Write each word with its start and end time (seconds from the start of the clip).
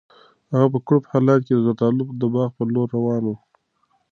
هغه 0.51 0.67
په 0.73 0.79
کړوپ 0.85 1.03
حالت 1.11 1.39
کې 1.45 1.53
د 1.55 1.59
زردالو 1.65 2.03
د 2.21 2.23
باغ 2.33 2.49
په 2.57 2.63
لور 2.73 2.87
روان 2.95 3.23
و. 3.25 3.29